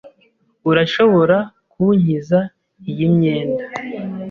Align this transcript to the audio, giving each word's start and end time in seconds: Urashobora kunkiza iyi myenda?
Urashobora 0.69 1.37
kunkiza 1.71 2.39
iyi 2.89 3.05
myenda? 3.15 3.63